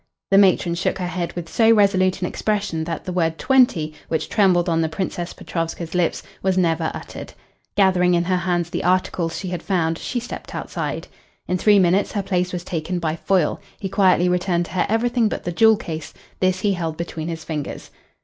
The 0.31 0.39
matron 0.39 0.73
shook 0.73 0.97
her 0.97 1.05
head 1.05 1.33
with 1.33 1.47
so 1.47 1.69
resolute 1.71 2.21
an 2.23 2.27
expression 2.27 2.85
that 2.85 3.05
the 3.05 3.13
word 3.13 3.37
"twenty," 3.37 3.93
which 4.07 4.29
trembled 4.29 4.67
on 4.67 4.81
the 4.81 4.89
Princess 4.89 5.31
Petrovska's 5.31 5.93
lips, 5.93 6.23
was 6.41 6.57
never 6.57 6.89
uttered. 6.95 7.33
Gathering 7.77 8.15
in 8.15 8.23
her 8.23 8.37
hands 8.37 8.71
the 8.71 8.83
articles 8.83 9.37
she 9.37 9.49
had 9.49 9.61
found, 9.61 9.99
she 9.99 10.19
stepped 10.19 10.55
outside. 10.55 11.07
In 11.47 11.59
three 11.59 11.77
minutes 11.77 12.13
her 12.13 12.23
place 12.23 12.51
was 12.51 12.63
taken 12.63 12.97
by 12.97 13.15
Foyle. 13.15 13.59
He 13.79 13.89
quietly 13.89 14.27
returned 14.27 14.65
to 14.65 14.71
her 14.71 14.87
everything 14.89 15.29
but 15.29 15.43
the 15.43 15.51
jewel 15.51 15.77
case. 15.77 16.15
This 16.39 16.61
he 16.61 16.73
held 16.73 16.97
between 16.97 17.27
his 17.27 17.43
fingers. 17.43 17.91